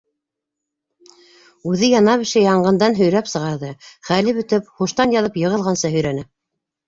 [1.71, 3.69] Үҙе яна-бешә янғындан һөйрәп сығарҙы,
[4.11, 6.25] хәле бөтөп, һуштан яҙып йығылғансы һөйрәне.